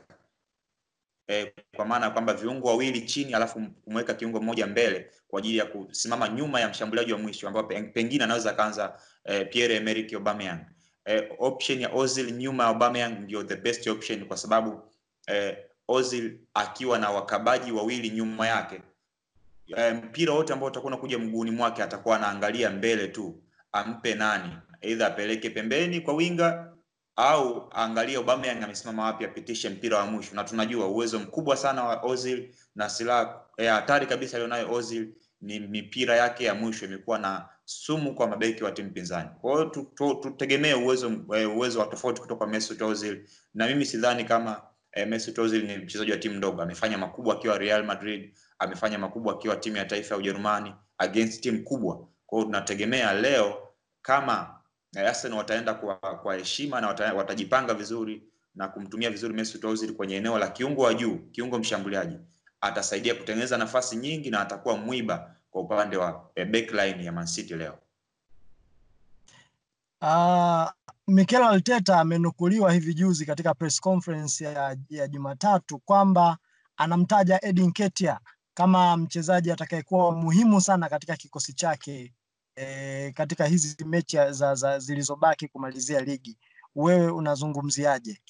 eh, 1.27 1.53
kwa 1.77 1.85
maana 1.85 2.11
kwamba 2.11 2.35
viungo 2.35 2.69
wawili 2.69 3.01
chini 3.03 3.35
alafu 3.35 3.61
kumweka 3.85 4.15
kiungo 4.15 4.41
mmoja 4.41 4.67
mbele 4.67 5.11
kwa 5.29 5.39
ajili 5.39 5.59
ya 5.59 5.67
kusimama 5.67 6.29
nyuma 6.29 6.61
ya 6.61 6.69
mshambuliaji 6.69 7.13
wa 7.13 7.19
mwisho 7.19 7.49
ambao 7.49 7.65
pengine 7.65 8.25
anaweza 8.25 8.53
kaanza 8.53 9.01
eh, 9.25 9.49
Pierre 9.51 9.77
Emerick 9.77 10.13
Aubameyang. 10.15 10.61
Eh, 11.09 11.25
option 11.39 11.81
ya 11.81 11.89
Ozil 11.93 12.31
nyuma 12.37 12.63
ya 12.65 12.69
Aubameyang 12.71 13.21
ndio 13.21 13.43
the 13.45 13.57
best 13.57 13.87
option 13.87 14.25
kwa 14.27 14.37
sababu 14.37 14.83
eh, 15.27 15.57
Ozil 15.89 16.39
akiwa 16.55 16.99
na 16.99 17.11
wakabaji 17.11 17.73
wawili 17.73 18.11
nyuma 18.11 18.47
yake. 18.49 18.81
Eh, 19.77 19.95
mpira 19.95 20.33
wote 20.33 20.53
ambao 20.53 20.69
utakuwa 20.69 20.93
unakuja 20.93 21.19
mguuni 21.19 21.51
mwake 21.51 21.83
atakuwa 21.83 22.17
anaangalia 22.17 22.71
mbele 22.71 23.09
tu, 23.09 23.43
ampe 23.73 24.15
nani, 24.15 24.53
aidha 24.83 25.07
apeleke 25.07 25.51
pembeni 25.51 26.01
kwa 26.01 26.15
winga 26.15 26.73
au 27.17 27.69
angalie 27.75 28.17
Aubameyang 28.17 28.63
amesimama 28.65 29.05
wapi 29.05 29.25
apitishe 29.25 29.69
mpira 29.69 29.99
wa 29.99 30.07
mwisho, 30.07 30.35
na 30.35 30.45
tunajua 30.45 30.87
uwezo 30.87 31.19
mkubwa 31.19 31.57
sana 31.57 31.85
wa 31.85 32.03
Ozil 32.03 32.55
na 32.75 32.89
silaha 32.89 33.21
hatari 33.57 33.69
hatari 33.69 34.07
kabisa 34.07 34.37
alionayo 34.37 34.73
Ozil 34.73 35.09
ni 35.41 35.59
mipira 35.61 36.17
yake 36.17 36.45
ya 36.45 36.55
mwisho 36.55 36.85
imekuwa 36.87 37.19
na 37.19 37.49
sumu 37.65 38.15
kwa 38.15 38.27
mabeki 38.29 38.65
wa 38.65 38.73
timu 38.73 38.91
pinzani. 38.91 39.29
Kwa 39.41 39.53
hiyo 39.53 39.65
tutegemee 40.23 40.75
uwezo 40.75 41.13
uwezo 41.57 41.81
wa 41.81 41.87
tofauti 41.87 42.21
kutoka 42.21 42.47
Mesut 42.47 42.83
Ozil, 42.83 43.25
na 43.55 43.67
mimi 43.67 43.87
sidhani 43.87 44.25
kama 44.25 44.63
eh, 44.93 45.09
Mesut 45.09 45.39
Ozil 45.39 45.65
ni 45.67 45.77
mchezaji 45.77 46.11
wa 46.11 46.17
timu 46.17 46.35
ndogo. 46.35 46.63
Amefanya 46.63 46.99
makubwa 46.99 47.35
akiwa 47.35 47.59
Real 47.59 47.85
Madrid, 47.85 48.35
amefanya 48.59 48.99
makubwa 48.99 49.33
akiwa 49.35 49.57
timu 49.57 49.77
ya 49.77 49.85
taifa 49.85 50.15
ya 50.15 50.19
Ujerumani 50.19 50.75
against 50.99 51.43
timu 51.43 51.63
kubwa. 51.65 52.09
Kwa 52.27 52.39
hiyo 52.39 52.45
tunategemea 52.47 53.13
leo 53.13 53.69
kama 54.03 54.61
Arsenal 54.97 55.39
wataenda 55.39 55.75
kwa 55.75 55.97
kwa 55.97 56.37
heshima 56.37 56.81
na 56.81 56.87
wata, 56.89 57.15
watajipanga 57.15 57.75
vizuri 57.75 58.23
na 58.55 58.69
kumtumia 58.69 59.11
vizuri 59.11 59.35
Mesut 59.35 59.65
Ozil 59.65 59.93
kwenye 59.95 60.17
eneo 60.17 60.39
la 60.39 60.49
kiungo 60.49 60.83
wa 60.83 60.95
juu, 60.95 61.17
kiungo 61.19 61.59
mshambuliaji, 61.59 62.17
atasaidia 62.61 63.15
kutengeneza 63.15 63.59
nafasi 63.59 63.97
nyingi 63.97 64.31
na 64.31 64.41
atakuwa 64.41 64.77
mwiba 64.77 65.35
kwa 65.51 65.63
upande 65.63 65.97
wa 65.97 66.31
backline 66.37 67.05
ya 67.05 67.13
Man 67.13 67.27
City 67.27 67.55
leo. 67.55 67.79
Uh, 70.03 70.71
Mikel 71.09 71.43
Arteta 71.43 72.01
amenukuliwa 72.01 72.73
hivi 72.73 72.95
juzi 72.95 73.27
katika 73.27 73.55
press 73.55 73.81
conference 73.81 74.45
ya, 74.45 74.77
ya 74.91 75.09
Jumatatu 75.09 75.79
kwamba 75.79 76.39
anamtaja 76.77 77.39
Edin 77.43 77.67
Nketiah 77.67 78.21
kama 78.55 78.97
mchezaji 78.97 79.53
atakayekuwa 79.53 80.13
muhimu 80.13 80.61
sana 80.61 80.89
katika 80.89 81.17
kikosi 81.17 81.53
chake 81.53 82.15
e, 82.57 83.13
katika 83.13 83.47
hizi 83.47 83.85
mechi 83.85 84.17
za, 84.31 84.55
za 84.55 84.79
zilizobaki 84.79 85.49
kumalizia 85.49 86.01
ligi. 86.01 86.39
Wewe 86.75 87.11
unazungumziaje 87.11 88.21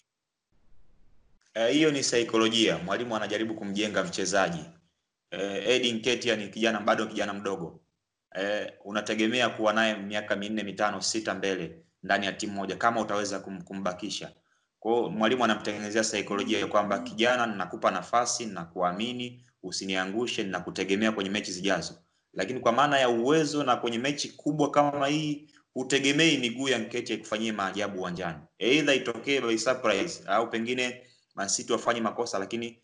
hiyo? 1.66 1.88
Uh, 1.88 1.94
ni 1.94 2.02
saikolojia. 2.02 2.78
Mwalimu 2.78 3.16
anajaribu 3.16 3.54
kumjenga 3.54 4.04
mchezaji 4.04 4.64
eh, 5.30 5.68
Eddie 5.68 5.92
Nketiah 5.92 6.38
ni 6.38 6.48
kijana 6.48 6.80
bado 6.80 7.06
kijana 7.06 7.34
mdogo 7.34 7.80
eh, 8.34 8.72
unategemea 8.84 9.48
kuwa 9.48 9.72
naye 9.72 9.94
miaka 9.94 10.36
minne 10.36 10.62
mitano 10.62 11.00
sita 11.02 11.34
mbele 11.34 11.78
ndani 12.02 12.26
ya 12.26 12.32
timu 12.32 12.52
moja 12.52 12.76
kama 12.76 13.00
utaweza 13.00 13.38
kum, 13.40 13.62
kumbakisha. 13.62 14.32
Kwa 14.80 15.10
mwalimu 15.10 15.44
anamtengenezea 15.44 16.04
saikolojia 16.04 16.66
kwamba 16.66 16.98
kijana, 16.98 17.46
ninakupa 17.46 17.90
nafasi 17.90 18.46
ninakuamini, 18.46 19.44
usiniangushe, 19.62 20.42
ninakutegemea 20.42 21.12
kwenye 21.12 21.30
mechi 21.30 21.52
zijazo. 21.52 21.94
Lakini 22.32 22.60
kwa 22.60 22.72
maana 22.72 22.98
ya 22.98 23.08
uwezo 23.08 23.64
na 23.64 23.76
kwenye 23.76 23.98
mechi 23.98 24.28
kubwa 24.28 24.70
kama 24.70 25.06
hii 25.06 25.50
hutegemei 25.74 26.38
miguu 26.38 26.68
ya 26.68 26.78
Nketiah 26.78 27.18
ikufanyie 27.18 27.52
maajabu 27.52 27.98
uwanjani, 28.00 28.38
Aidha 28.60 28.94
itokee 28.94 29.40
by 29.40 29.58
surprise 29.58 30.22
au 30.26 30.50
pengine 30.50 31.02
Man 31.38 31.48
City 31.48 31.72
wafanye 31.72 32.00
makosa, 32.00 32.38
lakini 32.38 32.78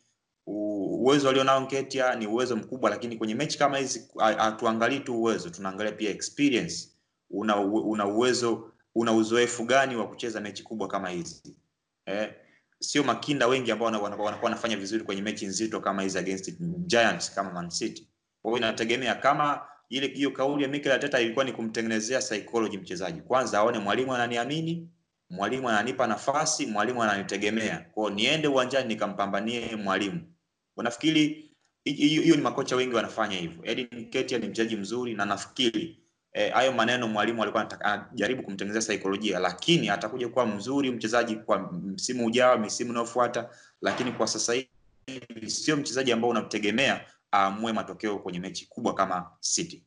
uwezo 0.46 1.28
alionao 1.28 1.61
Nketiah 1.61 2.18
ni 2.18 2.26
uwezo 2.26 2.56
mkubwa, 2.56 2.90
lakini 2.90 3.16
kwenye 3.16 3.34
mechi 3.34 3.58
kama 3.58 3.78
hizi 3.78 4.08
hatuangalii 4.18 5.00
tu 5.00 5.20
uwezo, 5.20 5.50
tunaangalia 5.50 5.92
pia 5.92 6.11
experience. 6.11 6.88
Una, 7.30 7.56
una 7.61 8.06
uwezo 8.06 8.70
una 8.94 9.12
uzoefu 9.12 9.64
gani 9.64 9.96
wa 9.96 10.08
kucheza 10.08 10.40
mechi 10.40 10.62
kubwa 10.62 10.88
kama 10.88 11.08
hizi 11.08 11.56
eh? 12.06 12.34
Sio 12.78 13.02
makinda 13.02 13.46
wengi 13.46 13.70
ambao 13.73 13.87
wana- 13.87 13.99
wana- 13.99 14.16
wanakuwa 14.16 14.50
wanafanya 14.50 14.76
vizuri 14.76 15.04
kwenye 15.04 15.23
mechi 15.23 15.46
nzito 15.46 15.80
kama 15.80 16.02
hizi 16.02 16.18
against 16.18 16.52
giants 16.87 17.34
kama 17.34 17.52
Man 17.52 17.70
City. 17.70 18.08
Kwa 18.42 18.50
hiyo 18.50 18.58
inategemea 18.58 19.14
kama 19.14 19.61
ile 19.88 20.06
hiyo 20.06 20.30
kauli 20.30 20.62
ya 20.62 20.68
Mikel 20.68 20.92
Arteta 20.92 21.20
ilikuwa 21.20 21.44
ni 21.44 21.52
kumtengenezea 21.52 22.18
psychology 22.18 22.78
mchezaji, 22.78 23.20
kwanza 23.20 23.58
aone 23.58 23.78
mwalimu 23.78 24.14
ananiamini, 24.14 24.88
mwalimu 25.31 25.69
ananipa 25.69 26.07
nafasi, 26.07 26.66
mwalimu 26.66 27.02
ananitegemea, 27.02 27.87
kwao 27.93 28.11
niende 28.11 28.49
uwanjani 28.49 28.88
nikampambanie 28.88 29.76
mwalimu. 29.76 30.21
Unafikiri 30.76 31.50
hiyo 31.85 32.37
ni 32.37 32.43
makocha 32.43 32.76
wengi 32.76 32.95
wanafanya 32.95 33.37
hivyo. 33.37 33.64
Edin 33.64 33.88
Nketiah 33.93 34.40
ni 34.40 34.49
mchezaji 34.49 34.76
mzuri 34.76 35.14
na 35.14 35.25
nafikiri 35.25 35.99
eh, 36.33 36.52
hayo 36.52 36.73
maneno 36.73 37.09
mwalimu 37.09 37.43
alikuwa 37.43 37.81
anajaribu 37.81 38.43
kumtengenezea 38.43 38.83
saikolojia, 38.83 39.38
lakini 39.38 39.88
atakuja 39.88 40.28
kuwa 40.28 40.47
mzuri 40.47 40.90
mchezaji 40.90 41.37
kwa 41.37 41.59
msimu 41.73 42.26
ujao, 42.26 42.59
misimu 42.59 42.90
inayofuata, 42.90 43.50
lakini 43.83 44.12
kwa 44.12 44.26
sasa 44.26 44.52
hivi 45.07 45.50
sio 45.50 45.76
mchezaji 45.76 46.12
ambao 46.12 46.31
unamtegemea 46.31 47.04
aamue 47.35 47.73
matokeo 47.73 48.19
kwenye 48.19 48.40
mechi 48.40 48.66
kubwa 48.69 48.95
kama 48.95 49.31
City. 49.40 49.85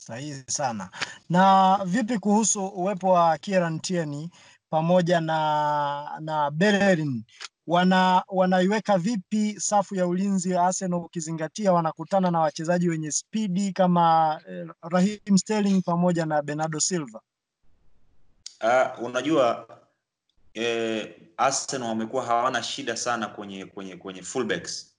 Sahihi 0.00 0.42
sana. 0.46 0.90
Na 1.30 1.78
vipi 1.84 2.18
kuhusu 2.18 2.66
uwepo 2.66 3.08
wa 3.12 3.38
Kieran 3.38 3.80
Tierney 3.80 4.30
pamoja 4.70 5.20
na 5.20 6.18
na 6.20 6.50
Bellerin? 6.50 7.24
Wana 7.66 8.22
wanaiweka 8.28 8.98
vipi 8.98 9.60
safu 9.60 9.94
ya 9.94 10.06
ulinzi 10.06 10.50
ya 10.50 10.62
Arsenal 10.66 11.00
ukizingatia 11.00 11.72
wanakutana 11.72 12.30
na 12.30 12.40
wachezaji 12.40 12.88
wenye 12.88 13.12
spidi 13.12 13.72
kama 13.72 14.40
eh, 14.48 14.66
Raheem 14.82 15.38
Sterling 15.38 15.82
pamoja 15.82 16.26
na 16.26 16.42
Bernardo 16.42 16.80
Silva? 16.80 17.20
Uh, 18.62 19.04
unajua 19.04 19.68
eh, 20.54 21.14
Arsenal 21.36 21.88
wamekuwa 21.88 22.24
hawana 22.26 22.62
shida 22.62 22.96
sana 22.96 23.26
kwenye 23.28 23.66
kwenye 23.66 23.96
kwenye 23.96 24.22
fullbacks. 24.22 24.96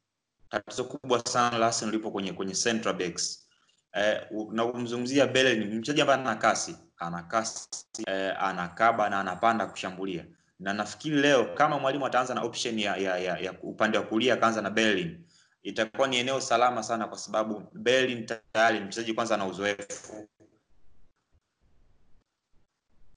Tatizo 0.50 0.84
kubwa 0.84 1.20
sana 1.28 1.58
la 1.58 1.68
Arsenal 1.68 1.94
lipo 1.96 2.12
kwenye 2.12 2.34
kwenye 2.34 2.54
central 2.54 2.94
backs. 2.96 3.48
Eh, 3.94 4.22
na 4.52 4.66
kumzungumzia 4.66 5.28
Bellerin 5.28 5.68
ni 5.70 5.76
mchezaji 5.76 6.02
ambaye 6.02 6.20
ana 6.22 6.36
kasi, 6.36 6.76
ana 6.98 7.24
kasi, 7.24 7.68
eh, 8.08 8.44
anakaba 8.44 9.10
na 9.10 9.20
anapanda 9.20 9.66
kushambulia. 9.66 10.26
Na 10.60 10.74
nafikiri 10.74 11.16
leo 11.16 11.46
kama 11.56 11.80
mwalimu 11.80 12.06
ataanza 12.06 12.34
na 12.34 12.42
option 12.42 12.80
ya, 12.80 12.96
ya, 12.98 13.18
ya, 13.18 13.38
ya 13.38 13.54
upande 13.62 13.98
wa 13.98 14.04
kulia 14.04 14.34
akaanza 14.34 14.62
na 14.62 14.70
Bellerin 14.70 15.26
itakuwa 15.64 16.08
ni 16.08 16.18
eneo 16.18 16.42
salama 16.42 16.84
sana 16.84 17.08
kwa 17.08 17.18
sababu 17.18 17.64
Bellerin 17.74 18.26
tayari 18.54 18.80
mchezaji 18.80 19.14
kwanza 19.14 19.36
ana 19.36 19.46
uzoefu 19.46 20.28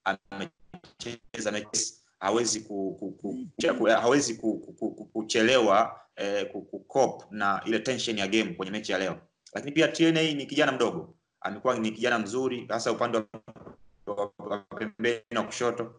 amecheza 0.05 1.53
mechi 1.53 1.95
hawezi 2.21 2.61
ku, 2.61 2.97
ku, 3.01 3.11
ku, 3.13 3.47
ku, 3.79 3.85
hawezi 3.85 4.35
ku, 4.35 4.59
ku, 4.61 4.73
ku, 4.73 4.91
ku, 4.95 5.05
kuchelewa 5.05 6.01
eh, 6.17 6.53
ku, 6.53 6.63
ku 6.63 7.25
na 7.31 7.63
ile 7.67 7.79
tension 7.79 8.19
ya 8.19 8.29
game 8.29 8.55
kwenye 8.55 8.73
mechi 8.73 8.93
ya 8.93 8.99
leo. 8.99 9.21
Lakini 9.55 9.73
pia 9.73 9.89
TNA 9.89 10.23
ni 10.23 10.47
kijana 10.47 10.73
mdogo, 10.73 11.15
amekuwa 11.41 11.79
ni 11.79 11.91
kijana 11.91 12.19
mzuri 12.19 12.67
hasa 12.69 12.93
upande 12.93 13.23
wa 14.07 14.59
pembeni 14.79 15.21
na 15.31 15.43
kushoto 15.43 15.95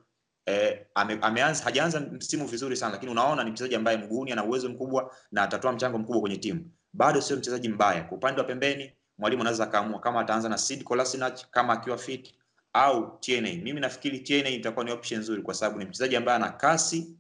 eh, 0.46 0.86
ame, 0.96 1.18
ameanza 1.22 1.64
hajaanza 1.64 2.00
msimu 2.00 2.48
vizuri 2.48 2.78
sana, 2.78 2.92
lakini 2.92 3.12
unaona 3.12 3.44
ni 3.44 3.52
mchezaji 3.52 3.76
ambaye 3.76 3.98
mguuni, 3.98 4.32
ana 4.32 4.44
uwezo 4.44 4.70
mkubwa 4.70 5.16
na 5.32 5.42
atatoa 5.44 5.72
mchango 5.72 5.98
mkubwa 5.98 6.22
kwenye 6.22 6.38
timu. 6.38 6.72
Bado 6.94 7.22
sio 7.22 7.38
mchezaji 7.38 7.70
mbaya. 7.70 8.04
Kwa 8.04 8.18
upande 8.18 8.42
wa 8.42 8.48
pembeni, 8.48 8.92
mwalimu 9.18 9.42
anaweza 9.42 9.64
akaamua 9.64 10.00
kama 10.00 10.20
ataanza 10.22 10.50
na 10.50 10.58
Sid 10.58 10.84
Kolasinac 10.84 11.50
kama 11.52 11.74
akiwa 11.74 11.98
fit 11.98 12.34
au 12.74 13.18
TNA. 13.20 13.50
Mimi 13.64 13.80
nafikiri 13.80 14.20
TNA 14.20 14.50
itakuwa 14.50 14.86
ni 14.86 14.92
option 14.92 15.20
nzuri 15.20 15.42
kwa 15.42 15.54
sababu 15.54 15.80
ni 15.80 15.86
mchezaji 15.86 16.16
ambaye 16.16 16.36
ana 16.36 16.50
kasi 16.52 17.18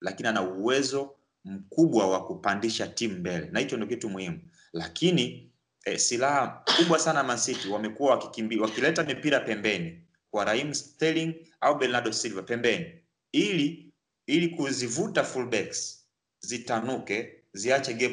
lakini 0.00 0.28
ana 0.28 0.42
uwezo 0.42 1.14
mkubwa 1.44 2.06
wa 2.10 2.24
kupandisha 2.26 2.86
timu 2.88 3.16
mbele, 3.18 3.48
na 3.52 3.60
hicho 3.60 3.76
ndio 3.76 3.88
kitu 3.88 4.08
muhimu. 4.10 4.40
Lakini 4.72 5.50
eh, 5.86 5.98
silaha 5.98 6.62
kubwa 6.76 6.98
sana 6.98 7.22
Man 7.22 7.38
City 7.38 7.68
wamekuwa 7.68 8.10
wakikimbia 8.10 8.62
wakileta 8.62 9.04
mipira 9.04 9.40
pembeni 9.40 10.00
kwa 10.30 10.44
Raheem 10.44 10.74
Sterling 10.74 11.34
au 11.60 11.78
Bernardo 11.78 12.12
Silva 12.12 12.42
pembeni, 12.42 12.86
ili 13.32 13.92
ili 14.26 14.48
kuzivuta 14.48 15.24
fullbacks 15.24 16.06
zitanuke, 16.40 17.32
ziache 17.52 17.94
gap 17.94 18.12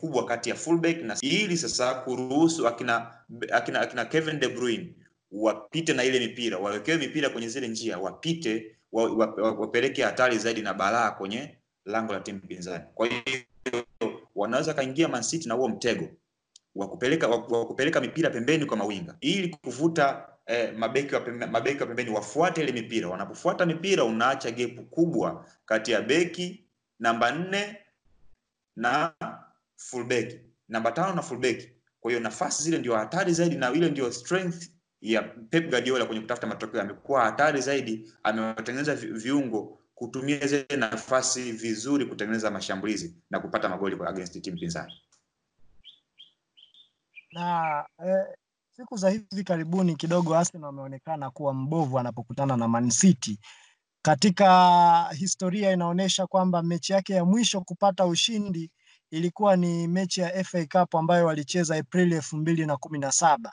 kubwa 0.00 0.24
kati 0.26 0.50
ya 0.50 0.56
fullback 0.56 1.02
na 1.02 1.16
ili 1.20 1.56
sasa 1.58 1.94
kuruhusu 1.94 2.68
akina, 2.68 3.14
akina, 3.52 3.80
akina 3.80 4.04
Kevin 4.04 4.38
De 4.40 4.48
Bruyne 4.48 4.94
wapite 5.32 5.92
na 5.92 6.04
ile 6.04 6.18
mipira, 6.20 6.58
wawekewe 6.58 6.98
mipira 6.98 7.28
kwenye 7.30 7.48
zile 7.48 7.68
njia, 7.68 7.98
wapite 7.98 8.76
wa, 8.92 9.04
wa, 9.04 9.26
wa, 9.26 9.52
wapeleke 9.52 10.02
hatari 10.02 10.38
zaidi 10.38 10.62
na 10.62 10.74
balaa 10.74 11.10
kwenye 11.10 11.56
lango 11.84 12.12
la 12.12 12.20
timu 12.20 12.40
pinzani. 12.40 12.84
Kwa 12.94 13.06
hiyo 13.06 13.22
wanaweza 14.54 14.74
kaingia 14.74 15.08
Man 15.08 15.22
City 15.22 15.48
na 15.48 15.54
huo 15.54 15.68
mtego 15.68 16.08
wa 16.74 16.88
kupeleka 16.88 17.28
wa 17.28 17.66
kupeleka 17.66 18.00
mipira 18.00 18.30
pembeni 18.30 18.66
kwa 18.66 18.76
mawinga 18.76 19.16
ili 19.20 19.48
kuvuta 19.48 20.28
eh, 20.46 20.74
mabeki 20.78 21.14
wa 21.14 21.20
pembe, 21.20 21.46
mabeki 21.46 21.80
wa 21.80 21.86
pembeni 21.86 22.10
wafuate 22.10 22.62
ile 22.62 22.72
mipira. 22.72 23.08
Wanapofuata 23.08 23.66
mipira, 23.66 24.04
unaacha 24.04 24.50
gepu 24.50 24.82
kubwa 24.82 25.46
kati 25.66 25.92
ya 25.92 26.02
beki 26.02 26.64
namba 26.98 27.30
nne 27.32 27.76
na 28.76 29.12
fullback 29.76 30.32
namba 30.68 30.92
tano 30.92 31.14
na 31.14 31.22
fullback. 31.22 31.58
Kwa 32.00 32.10
hiyo 32.10 32.20
nafasi 32.22 32.62
zile 32.62 32.78
ndio 32.78 32.96
hatari 32.96 33.32
zaidi, 33.32 33.56
na 33.56 33.72
ile 33.72 33.90
ndio 33.90 34.12
strength 34.12 34.70
ya 35.00 35.22
Pep 35.22 35.70
Guardiola 35.70 36.04
kwenye 36.06 36.20
kutafuta 36.20 36.46
matokeo. 36.46 36.80
Amekuwa 36.80 37.24
hatari 37.24 37.60
zaidi, 37.60 38.12
amewatengeneza 38.22 38.94
viungo 38.94 39.80
kutumia 39.94 40.46
zile 40.46 40.66
nafasi 40.76 41.52
vizuri 41.52 42.06
kutengeneza 42.06 42.50
mashambulizi 42.50 43.14
na 43.30 43.40
kupata 43.40 43.68
magoli 43.68 43.96
kwa 43.96 44.08
against 44.08 44.42
timu 44.42 44.58
pinzani. 44.58 44.92
na 47.32 47.84
eh, 48.06 48.24
siku 48.76 48.96
za 48.96 49.10
hivi 49.10 49.44
karibuni 49.44 49.96
kidogo 49.96 50.34
Arsenal 50.36 50.66
wameonekana 50.66 51.30
kuwa 51.30 51.54
mbovu 51.54 51.98
anapokutana 51.98 52.56
na 52.56 52.68
Man 52.68 52.90
City. 52.90 53.38
Katika 54.02 55.08
historia 55.16 55.72
inaonyesha 55.72 56.26
kwamba 56.26 56.62
mechi 56.62 56.92
yake 56.92 57.12
ya 57.14 57.24
mwisho 57.24 57.60
kupata 57.60 58.06
ushindi 58.06 58.70
ilikuwa 59.10 59.56
ni 59.56 59.88
mechi 59.88 60.20
ya 60.20 60.44
FA 60.44 60.66
Cup 60.66 60.94
ambayo 60.94 61.26
walicheza 61.26 61.76
Aprili 61.76 62.14
elfu 62.14 62.36
mbili 62.36 62.66
na 62.66 62.76
kumi 62.76 62.98
na 62.98 63.12
saba 63.12 63.52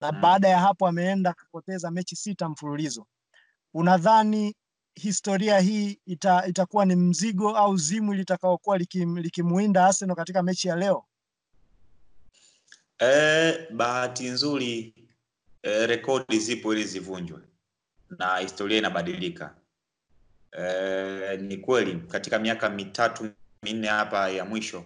na 0.00 0.12
Mm. 0.12 0.20
baada 0.20 0.48
ya 0.48 0.60
hapo 0.60 0.86
ameenda 0.86 1.32
kupoteza 1.32 1.90
mechi 1.90 2.16
sita 2.16 2.48
mfululizo. 2.48 3.06
Unadhani 3.74 4.56
historia 5.00 5.58
hii 5.60 5.98
ita, 6.06 6.46
itakuwa 6.46 6.84
ni 6.86 6.96
mzigo 6.96 7.56
au 7.56 7.76
zimu 7.76 8.14
litakaokuwa 8.14 8.78
likim, 8.78 9.16
likimwinda 9.18 9.86
Arsenal 9.86 10.16
katika 10.16 10.42
mechi 10.42 10.68
ya 10.68 10.76
leo? 10.76 11.04
Eh, 12.98 13.72
bahati 13.72 14.28
nzuri 14.28 14.94
eh, 15.62 15.88
rekodi 15.88 16.38
zipo 16.38 16.72
ili 16.72 16.84
zivunjwe 16.84 17.38
na 18.18 18.38
historia 18.38 18.78
inabadilika. 18.78 19.56
Eh, 20.52 21.40
ni 21.40 21.56
kweli 21.56 22.00
katika 22.00 22.38
miaka 22.38 22.70
mitatu 22.70 23.30
minne 23.62 23.88
hapa 23.88 24.28
ya 24.28 24.44
mwisho 24.44 24.84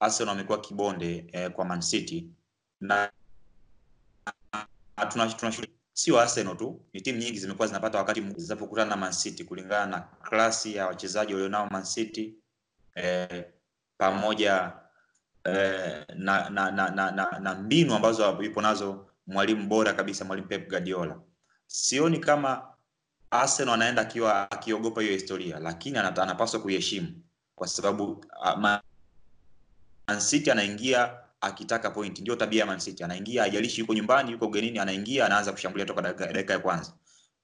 Arsenal 0.00 0.28
wamekuwa 0.28 0.60
kibonde 0.60 1.26
eh, 1.32 1.50
kwa 1.50 1.64
Man 1.64 1.80
City 1.80 2.28
na 2.80 3.10
na 4.96 5.06
tuna, 5.06 5.26
tuna 5.32 5.52
sio 5.94 6.20
Arsenal 6.20 6.56
tu, 6.56 6.80
ni 6.92 7.00
timu 7.00 7.18
nyingi 7.18 7.38
zimekuwa 7.38 7.68
zinapata 7.68 7.98
wakati 7.98 8.20
zinapokutana 8.36 8.90
na 8.90 8.96
Man 8.96 9.12
City 9.12 9.44
kulingana 9.44 9.86
na 9.86 10.00
klasi 10.00 10.74
ya 10.74 10.86
wachezaji 10.86 11.34
walionao 11.34 11.66
Man 11.70 11.84
City 11.84 12.34
eh, 12.94 13.44
pamoja 13.98 14.72
eh, 15.44 16.04
na, 16.14 16.50
na, 16.50 16.70
na, 16.70 16.90
na, 16.90 17.10
na, 17.10 17.38
na 17.40 17.54
mbinu 17.54 17.94
ambazo 17.94 18.42
yupo 18.42 18.62
nazo 18.62 19.06
mwalimu 19.26 19.66
bora 19.68 19.92
kabisa, 19.92 20.24
mwalimu 20.24 20.48
Pep 20.48 20.68
Guardiola. 20.68 21.20
Sioni 21.66 22.18
kama 22.18 22.68
Arsenal 23.30 23.74
anaenda 23.74 24.02
akiwa 24.02 24.50
akiogopa 24.50 25.00
hiyo 25.02 25.12
historia, 25.12 25.58
lakini 25.58 25.98
anapaswa 25.98 26.60
kuiheshimu 26.60 27.08
kwa 27.54 27.68
sababu 27.68 28.24
Man 28.58 28.80
Man 30.08 30.20
City 30.20 30.50
anaingia 30.50 31.18
akitaka 31.44 31.90
point, 31.90 32.20
ndio 32.20 32.36
tabia 32.36 32.60
ya 32.60 32.66
Man 32.66 32.78
City. 32.80 33.04
Anaingia 33.04 33.42
hajalishi 33.42 33.80
yuko 33.80 33.94
nyumbani, 33.94 34.32
yuko 34.32 34.46
ugenini, 34.46 34.78
anaingia 34.78 35.26
anaanza 35.26 35.52
kushambulia 35.52 35.86
toka 35.86 36.02
dakika, 36.02 36.52
ya 36.52 36.58
kwanza. 36.58 36.92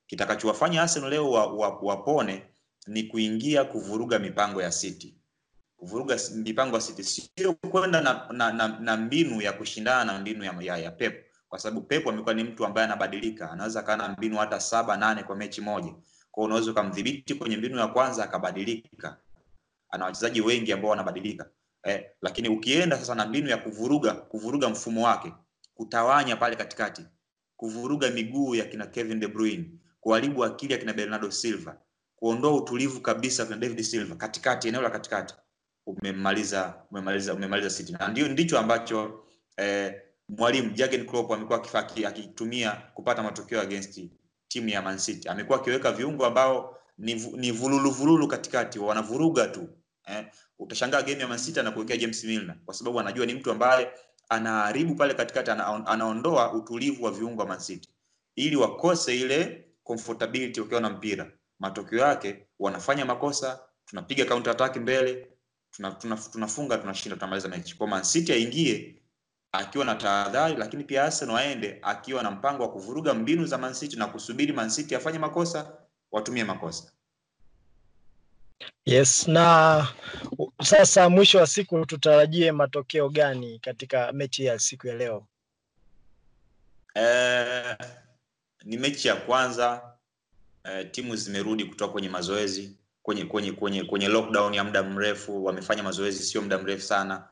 Kitakachowafanya 0.07 0.83
Arsenal 0.83 1.11
leo 1.11 1.31
wapone 1.31 2.33
wa, 2.33 2.37
wa 2.37 2.51
ni 2.87 3.03
kuingia 3.03 3.65
kuvuruga 3.65 4.19
mipango 4.19 4.63
ya 4.63 4.71
City, 4.71 5.15
kuvuruga 5.77 6.19
mipango 6.35 6.77
ya 6.77 6.83
City, 6.83 7.05
sio 7.05 7.53
kwenda 7.55 8.01
na, 8.01 8.27
na, 8.33 8.53
na, 8.53 8.69
na 8.69 8.97
mbinu 8.97 9.43
ya 9.43 9.53
kushindana 9.53 10.13
na 10.13 10.19
mbinu 10.19 10.45
ya, 10.45 10.55
ya, 10.61 10.77
ya 10.77 10.91
Pep, 10.91 11.25
kwa 11.49 11.59
sababu 11.59 11.81
Pep 11.83 12.07
amekuwa 12.09 12.35
ni 12.35 12.45
mtu 12.45 12.67
ambaye 12.67 12.85
anabadilika, 12.87 13.51
anaweza 13.51 13.83
kaa 13.83 13.97
na 13.97 14.09
mbinu 14.09 14.37
hata 14.37 14.61
saba 14.61 14.97
nane 14.97 15.23
kwa 15.23 15.37
mechi 15.37 15.61
moja. 15.61 15.95
Kwa 16.31 16.45
unaweza 16.45 16.71
ukamdhibiti 16.71 17.35
kwenye 17.35 17.57
mbinu 17.57 17.79
ya 17.79 17.87
kwanza 17.89 18.25
akabadilika. 18.25 19.17
Ana 19.91 20.05
wachezaji 20.05 20.41
wengi 20.41 20.73
ambao 20.73 20.91
wanabadilika 20.91 21.47
eh, 21.85 22.05
lakini 22.23 22.49
ukienda 22.49 22.99
sasa 22.99 23.15
na 23.15 23.27
mbinu 23.27 23.49
ya 23.49 23.57
kuvuruga 23.57 24.13
kuvuruga 24.15 24.69
mfumo 24.69 25.07
wake, 25.07 25.33
kutawanya 25.75 26.37
pale 26.37 26.57
katikati, 26.57 27.03
kuvuruga 27.57 28.11
miguu 28.11 28.55
ya 28.55 28.65
kina 28.65 28.87
Kevin 28.87 29.21
De 29.21 29.27
Bruyne, 29.29 29.65
kuharibu 30.01 30.45
akili 30.45 30.73
ya 30.73 30.79
kina 30.79 30.93
Bernardo 30.93 31.31
Silva, 31.31 31.77
kuondoa 32.17 32.55
utulivu 32.57 33.01
kabisa 33.01 33.47
kwa 33.47 33.57
David 33.57 33.83
Silva 33.83 34.15
katikati, 34.15 34.69
eneo 34.69 34.83
la 34.83 34.91
katikati, 34.91 35.35
umemaliza 35.87 36.75
umemaliza 36.91 37.35
umemaliza 37.35 37.71
City, 37.71 37.93
na 37.93 38.09
ndio 38.09 38.29
ndicho 38.29 38.59
ambacho 38.59 39.25
eh, 39.57 40.03
mwalimu 40.29 40.71
Jurgen 40.71 41.07
Klopp 41.07 41.31
amekuwa 41.33 41.65
akitumia 42.07 42.71
kupata 42.95 43.23
matokeo 43.23 43.61
against 43.61 44.01
timu 44.49 44.69
ya 44.69 44.83
Man 44.83 44.99
City. 44.99 45.29
Amekuwa 45.29 45.59
akiweka 45.61 45.93
viungo 45.93 46.27
ambao 46.27 46.77
ni, 46.99 47.15
ni 47.15 47.51
vululu 47.51 47.91
vululu 47.91 48.29
katikati, 48.29 48.79
wanavuruga 48.79 49.47
tu 49.49 49.69
eh. 50.19 50.27
Utashangaa 50.59 51.03
game 51.03 51.21
ya 51.21 51.29
Man 51.29 51.39
City 51.39 51.61
anakuwekea 51.61 51.97
James 51.97 52.25
Milner 52.25 52.57
kwa 52.65 52.75
sababu 52.75 53.01
anajua 53.01 53.27
ni 53.27 53.35
mtu 53.35 53.51
ambaye 53.51 53.91
anaharibu 54.29 54.95
pale 54.95 55.15
katikati, 55.15 55.51
anaondoa 55.87 56.53
utulivu 56.53 57.05
wa 57.05 57.11
viungo 57.11 57.43
wa 57.43 57.49
Man 57.49 57.59
City 57.61 57.89
ili 58.37 58.57
wakose 58.57 59.17
ile 59.17 59.67
comfortability 59.83 60.61
wakiwa 60.61 60.81
na 60.81 60.91
mpira. 60.91 61.33
Matokeo 61.59 61.99
yake 61.99 62.47
wanafanya 62.59 63.05
makosa, 63.05 63.61
tunapiga 63.87 64.25
counter 64.25 64.51
attack 64.53 64.77
mbele, 64.77 65.27
tunafunga 65.71 66.27
tuna, 66.33 66.47
tuna 66.49 66.79
tunashinda, 66.79 67.17
tunamaliza 67.17 67.49
mechi. 67.49 67.77
Kwa 67.77 67.87
Man 67.87 68.03
City 68.03 68.33
aingie 68.33 69.03
akiwa 69.53 69.85
na 69.85 69.95
tahadhari, 69.95 70.57
lakini 70.57 70.85
pia 70.85 71.05
Arsenal 71.05 71.37
aende 71.37 71.79
akiwa 71.83 72.23
na 72.23 72.31
mpango 72.31 72.63
wa 72.63 72.73
kuvuruga 72.73 73.15
mbinu 73.15 73.47
za 73.47 73.59
Man 73.59 73.75
City 73.75 73.97
na 73.97 74.07
kusubiri 74.07 74.53
Man 74.53 74.71
City 74.71 74.95
afanye 74.95 75.19
makosa, 75.19 75.73
watumie 76.13 76.45
makosa. 76.45 76.93
Yes, 78.85 79.29
na 79.29 79.89
sasa 80.63 81.09
mwisho 81.09 81.39
wa 81.39 81.47
siku 81.47 81.87
tutarajie 81.87 82.53
matokeo 82.53 83.09
gani 83.09 83.59
katika 83.59 84.13
mechi 84.13 84.45
ya 84.45 84.59
siku 84.59 84.87
ya 84.87 84.95
leo? 84.95 85.27
Eh, 86.95 87.77
ni 88.65 88.77
mechi 88.77 89.09
ya 89.09 89.17
kwanza 89.17 89.83
eh, 90.65 90.91
timu 90.91 91.17
zimerudi 91.17 91.65
kutoka 91.65 91.93
kwenye 91.93 92.09
mazoezi 92.09 92.77
kwenye 93.03 93.25
kwenye 93.25 93.53
kwenye 93.53 93.85
kwenye 93.85 94.09
lockdown 94.09 94.55
ya 94.55 94.65
muda 94.65 94.83
mrefu, 94.83 95.45
wamefanya 95.45 95.83
mazoezi 95.83 96.23
sio 96.23 96.43
muda 96.43 96.59
mrefu 96.59 96.83
sana. 96.83 97.29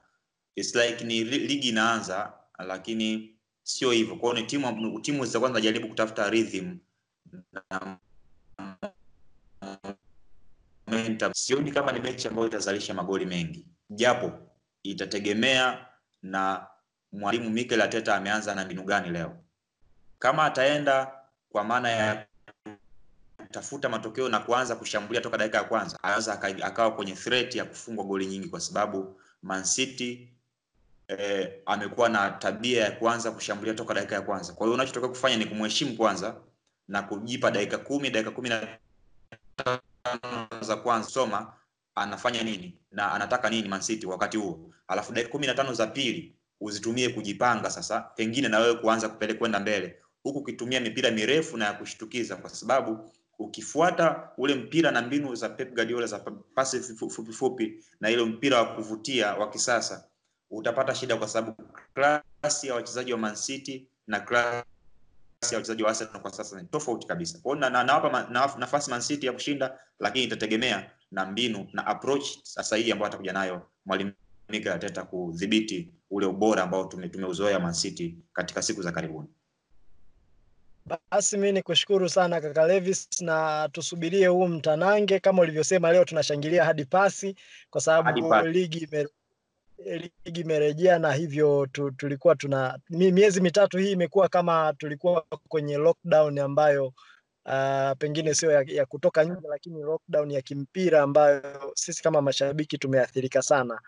It's 0.57 0.75
like 0.75 1.05
ni 1.05 1.25
ligi 1.25 1.69
inaanza, 1.69 2.33
lakini 2.59 3.35
sio 3.63 3.91
hivyo. 3.91 4.17
Kwa 4.17 4.31
hiyo 4.31 4.41
ni 4.43 4.47
timu 4.49 5.01
timu 5.01 5.27
za 5.27 5.41
kwanza 5.41 5.61
jaribu 5.61 5.89
kutafuta 5.89 6.31
rhythm 6.31 6.77
na 7.53 7.99
momentum. 11.09 11.33
Sioni 11.35 11.73
kama 11.73 11.93
ni 11.93 12.01
mechi 12.01 12.29
ambayo 12.29 12.47
itazalisha 12.49 12.95
magoli 12.95 13.27
mengi, 13.27 13.67
japo 13.91 14.33
itategemea 14.83 15.87
na 16.23 16.67
mwalimu 17.13 17.51
Mikel 17.51 17.81
Arteta 17.83 18.17
ameanza 18.17 18.55
na 18.55 18.65
mbinu 18.65 18.83
gani 18.85 19.11
leo. 19.11 19.37
Kama 20.19 20.45
ataenda 20.45 21.13
kwa 21.53 21.65
maana 21.65 21.91
ya 21.91 22.27
tafuta 23.51 23.89
matokeo 23.89 24.29
na 24.29 24.39
kuanza 24.39 24.77
kushambulia 24.77 25.21
toka 25.21 25.39
dakika 25.39 25.59
ya 25.59 25.65
kwanza, 25.65 25.99
anaweza 26.03 26.43
akawa 26.63 26.91
kwenye 26.95 27.13
threat 27.13 27.55
ya 27.55 27.65
kufungwa 27.65 28.05
goli 28.05 28.27
nyingi, 28.27 28.49
kwa 28.49 28.61
sababu 28.61 29.21
Man 29.43 29.65
City 29.65 30.29
eh, 31.09 31.53
amekuwa 31.67 32.09
na 32.09 32.31
tabia 32.31 32.85
ya 32.85 32.91
kuanza 32.91 33.31
kushambulia 33.31 33.75
toka 33.75 33.95
dakika 33.95 34.15
ya 34.15 34.23
kwanza. 34.23 34.53
Kwa 34.53 34.67
hiyo 34.67 34.75
unachotoka 34.75 35.09
kufanya 35.09 35.37
ni 35.37 35.47
kumheshimu 35.47 35.97
kwanza 35.97 36.37
na 36.89 37.03
kujipa 37.03 37.51
dakika 37.51 37.79
kumi 37.79 38.11
dakika 38.11 38.31
kumi 38.31 38.49
na 38.49 38.79
za 40.61 40.77
kwanza 40.77 41.09
soma 41.11 41.53
anafanya 41.95 42.43
nini 42.43 42.79
na 42.91 43.13
anataka 43.13 43.51
nini 43.51 43.69
Man 43.69 43.81
City 43.81 44.07
wakati 44.07 44.37
huo, 44.37 44.71
alafu 44.89 45.13
dakika 45.13 45.33
kumi 45.33 45.47
na 45.47 45.55
tano 45.55 45.73
za 45.75 45.87
pili 45.87 46.35
uzitumie 46.61 47.09
kujipanga 47.09 47.71
sasa, 47.71 48.01
pengine 48.01 48.49
na 48.49 48.59
wewe 48.59 48.75
kuanza 48.75 49.09
kupeleka 49.09 49.39
kwenda 49.39 49.61
mbele, 49.61 49.97
huku 50.23 50.39
ukitumia 50.39 50.81
mipira 50.81 51.11
mirefu 51.11 51.57
na 51.57 51.65
ya 51.65 51.73
kushtukiza, 51.73 52.37
kwa 52.37 52.51
sababu 52.51 53.11
ukifuata 53.39 54.31
ule 54.37 54.55
mpira 54.55 54.91
na 54.91 55.03
mbinu 55.03 55.35
za 55.35 55.49
Pep 55.49 55.75
Guardiola 55.75 56.07
za 56.07 56.19
pasi 56.55 56.81
fupi 57.11 57.33
fupi 57.33 57.85
na 58.01 58.11
ile 58.11 58.25
mpira 58.25 58.59
wa 58.63 58.75
kuvutia 58.75 59.35
wa 59.35 59.51
kisasa, 59.51 60.05
utapata 60.51 60.95
shida, 60.95 61.17
kwa 61.17 61.29
sababu 61.29 61.63
klasi 61.95 62.67
ya 62.67 62.75
wachezaji 62.75 63.13
wa 63.13 63.19
Man 63.19 63.35
City 63.37 63.89
na 64.07 64.21
klasi 64.21 64.67
ya 65.43 65.57
wachezaji 65.59 65.83
wa 65.83 65.89
Arsenal 65.91 66.21
kwa 66.23 66.33
sasa 66.33 66.61
ni 66.63 66.69
tofauti 66.69 67.07
kabisa. 67.07 67.39
Kwa 67.43 67.57
hiyo 67.57 67.71
na, 67.71 67.85
nawapa 67.85 68.11
na, 68.23 68.29
na, 68.31 68.55
nafasi 68.59 68.91
Man 68.91 69.01
City 69.01 69.27
ya 69.27 69.33
kushinda, 69.33 69.79
lakini 70.01 70.25
itategemea 70.25 70.91
na 71.11 71.27
mbinu 71.27 71.69
na 71.73 71.87
approach 71.87 72.25
sasa 72.43 72.77
hii 72.77 72.93
ambayo 72.93 73.07
atakuja 73.09 73.33
nayo 73.33 73.63
mwalimu 73.87 74.13
Mikel 74.49 74.73
Arteta 74.73 75.03
kudhibiti 75.03 75.93
ule 76.11 76.27
ubora 76.27 76.63
ambao 76.63 76.85
tumeuzoea 76.85 77.61
Man 77.61 77.73
City 77.75 78.19
katika 78.33 78.63
siku 78.63 78.83
za 78.83 78.93
karibuni. 78.93 79.29
Basi 81.11 81.37
mimi 81.37 81.53
nikushukuru 81.53 82.09
sana 82.09 82.41
kaka 82.41 82.67
Levis, 82.67 83.09
na 83.21 83.69
tusubirie 83.73 84.27
huu 84.27 84.49
mtanange 84.49 85.21
kama 85.21 85.43
ulivyosema, 85.43 85.93
leo 85.93 86.05
tunashangilia 86.05 86.65
hadi 86.65 86.85
pasi 86.85 87.35
kwa 87.71 87.81
sababu 87.81 88.35
ligi 88.47 88.79
ime 88.79 89.09
ligi 89.85 90.41
imerejea 90.41 90.99
na 90.99 91.13
hivyo 91.13 91.67
tu, 91.73 91.91
tulikuwa 91.91 92.37
tuna 92.37 92.79
miezi 92.91 93.41
mitatu 93.41 93.79
hii 93.79 93.93
imekuwa 93.93 94.29
kama 94.29 94.75
tulikuwa 94.79 95.25
kwenye 95.49 95.77
lockdown 95.77 96.39
ambayo 96.39 96.87
uh, 97.47 97.93
pengine 97.99 98.35
sio 98.35 98.51
ya, 98.51 98.65
ya 98.67 98.87
kutoka 98.87 99.25
nje, 99.25 99.49
lakini 99.49 99.83
lockdown 99.83 100.31
ya 100.31 100.43
kimpira 100.43 101.03
ambayo 101.03 101.73
sisi 101.75 102.03
kama 102.03 102.23
mashabiki 102.23 102.79
tumeathirika 102.79 103.43
sana. 103.43 103.81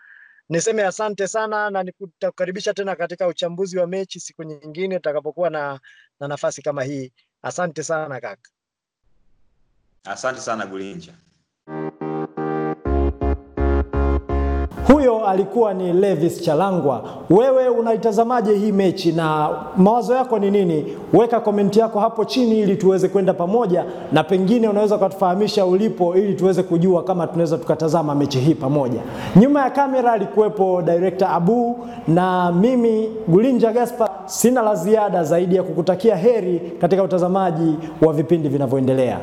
Niseme 0.49 0.83
asante 0.83 1.27
sana 1.27 1.69
na 1.69 1.83
nitakukaribisha 1.83 2.73
tena 2.73 2.95
katika 2.95 3.27
uchambuzi 3.27 3.77
wa 3.77 3.87
mechi 3.87 4.19
siku 4.19 4.43
nyingine 4.43 4.95
tutakapokuwa 4.95 5.49
na, 5.49 5.79
na 6.19 6.27
nafasi 6.27 6.61
kama 6.61 6.83
hii. 6.83 7.11
Asante 7.41 7.83
sana 7.83 8.21
kaka. 8.21 8.51
Asante 10.03 10.39
sana 10.41 10.65
Gulinja. 10.65 11.13
Huyo 14.93 15.25
alikuwa 15.27 15.73
ni 15.73 15.93
Levis 15.93 16.41
Chalangwa. 16.41 17.03
Wewe 17.29 17.67
unaitazamaje 17.69 18.53
hii 18.53 18.71
mechi 18.71 19.11
na 19.11 19.49
mawazo 19.77 20.15
yako 20.15 20.39
ni 20.39 20.51
nini? 20.51 20.85
Weka 21.13 21.39
komenti 21.39 21.79
yako 21.79 21.99
hapo 21.99 22.25
chini 22.25 22.59
ili 22.59 22.75
tuweze 22.75 23.07
kwenda 23.09 23.33
pamoja, 23.33 23.85
na 24.11 24.23
pengine 24.23 24.69
unaweza 24.69 24.95
ukatufahamisha 24.95 25.65
ulipo 25.65 26.15
ili 26.15 26.33
tuweze 26.33 26.63
kujua 26.63 27.03
kama 27.03 27.27
tunaweza 27.27 27.57
tukatazama 27.57 28.15
mechi 28.15 28.39
hii 28.39 28.53
pamoja. 28.55 28.99
Nyuma 29.35 29.61
ya 29.61 29.69
kamera 29.69 30.11
alikuwepo 30.11 30.81
director 30.81 31.27
Abu 31.31 31.79
na 32.07 32.51
mimi 32.51 33.09
Gulinja 33.27 33.71
Gaspar. 33.71 34.09
Sina 34.25 34.61
la 34.61 34.75
ziada 34.75 35.23
zaidi 35.23 35.55
ya 35.55 35.63
kukutakia 35.63 36.15
heri 36.15 36.59
katika 36.81 37.03
utazamaji 37.03 37.75
wa 38.01 38.13
vipindi 38.13 38.49
vinavyoendelea. 38.49 39.17